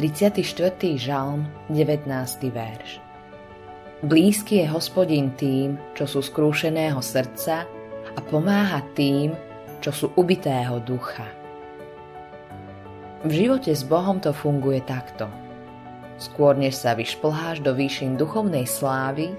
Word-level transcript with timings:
34. 0.00 0.96
žalm, 0.96 1.44
19. 1.68 2.08
verš. 2.48 3.04
Blízky 4.00 4.64
je 4.64 4.66
hospodin 4.72 5.28
tým, 5.36 5.76
čo 5.92 6.08
sú 6.08 6.24
skrúšeného 6.24 7.04
srdca 7.04 7.68
a 8.16 8.20
pomáha 8.24 8.80
tým, 8.96 9.36
čo 9.84 9.92
sú 9.92 10.08
ubitého 10.16 10.80
ducha. 10.80 11.28
V 13.28 13.44
živote 13.44 13.76
s 13.76 13.84
Bohom 13.84 14.24
to 14.24 14.32
funguje 14.32 14.80
takto. 14.88 15.28
Skôr 16.16 16.56
než 16.56 16.80
sa 16.80 16.96
vyšplháš 16.96 17.60
do 17.60 17.76
výšin 17.76 18.16
duchovnej 18.16 18.64
slávy, 18.64 19.36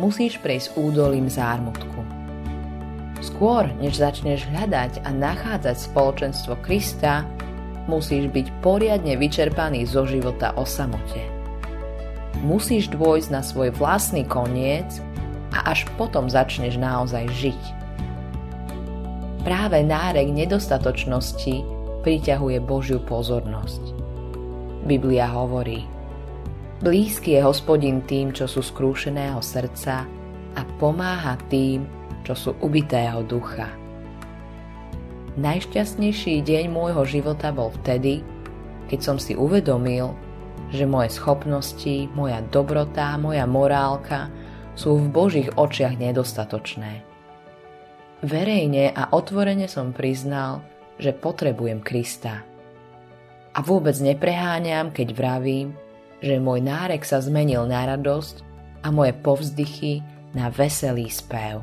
musíš 0.00 0.40
prejsť 0.40 0.72
údolím 0.80 1.28
zármutku. 1.28 2.00
Skôr 3.20 3.68
než 3.76 4.00
začneš 4.00 4.48
hľadať 4.48 5.04
a 5.04 5.12
nachádzať 5.12 5.76
spoločenstvo 5.76 6.56
Krista, 6.64 7.28
musíš 7.88 8.28
byť 8.30 8.46
poriadne 8.60 9.16
vyčerpaný 9.16 9.88
zo 9.88 10.04
života 10.04 10.52
o 10.54 10.68
samote. 10.68 11.24
Musíš 12.44 12.92
dôjsť 12.94 13.28
na 13.34 13.42
svoj 13.42 13.74
vlastný 13.74 14.22
koniec 14.28 14.86
a 15.50 15.72
až 15.72 15.88
potom 15.98 16.30
začneš 16.30 16.78
naozaj 16.78 17.26
žiť. 17.34 17.62
Práve 19.42 19.80
nárek 19.82 20.28
nedostatočnosti 20.30 21.64
priťahuje 22.04 22.60
Božiu 22.62 23.00
pozornosť. 23.02 23.96
Biblia 24.84 25.26
hovorí 25.32 25.82
Blízky 26.78 27.34
je 27.34 27.42
hospodin 27.42 28.06
tým, 28.06 28.30
čo 28.30 28.46
sú 28.46 28.62
skrúšeného 28.62 29.42
srdca 29.42 30.06
a 30.54 30.60
pomáha 30.78 31.34
tým, 31.50 31.82
čo 32.22 32.38
sú 32.38 32.50
ubitého 32.62 33.26
ducha. 33.26 33.87
Najšťastnejší 35.38 36.42
deň 36.42 36.64
môjho 36.66 37.06
života 37.06 37.54
bol 37.54 37.70
vtedy, 37.70 38.26
keď 38.90 38.98
som 38.98 39.16
si 39.22 39.38
uvedomil, 39.38 40.10
že 40.74 40.82
moje 40.82 41.14
schopnosti, 41.14 42.10
moja 42.10 42.42
dobrota, 42.50 43.14
moja 43.22 43.46
morálka 43.46 44.34
sú 44.74 44.98
v 44.98 45.06
Božích 45.06 45.54
očiach 45.54 45.94
nedostatočné. 45.94 47.06
Verejne 48.26 48.90
a 48.90 49.14
otvorene 49.14 49.70
som 49.70 49.94
priznal, 49.94 50.58
že 50.98 51.14
potrebujem 51.14 51.86
Krista. 51.86 52.42
A 53.54 53.62
vôbec 53.62 53.94
nepreháňam, 54.02 54.90
keď 54.90 55.14
vravím, 55.14 55.70
že 56.18 56.42
môj 56.42 56.66
nárek 56.66 57.06
sa 57.06 57.22
zmenil 57.22 57.62
na 57.70 57.86
radosť 57.86 58.42
a 58.82 58.90
moje 58.90 59.14
povzdychy 59.14 60.02
na 60.34 60.50
veselý 60.50 61.06
spev. 61.06 61.62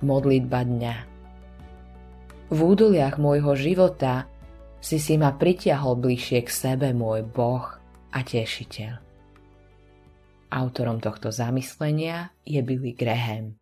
Modlitba 0.00 0.64
dňa 0.64 1.09
v 2.50 2.58
údoliach 2.58 3.14
môjho 3.22 3.54
života 3.54 4.26
si 4.82 4.98
si 4.98 5.14
ma 5.14 5.30
pritiahol 5.30 5.94
bližšie 6.02 6.40
k 6.42 6.50
sebe 6.50 6.90
môj 6.90 7.22
Boh 7.22 7.78
a 8.10 8.18
Tešiteľ. 8.26 8.98
Autorom 10.50 10.98
tohto 10.98 11.30
zamyslenia 11.30 12.34
je 12.42 12.58
Billy 12.58 12.90
Graham. 12.90 13.59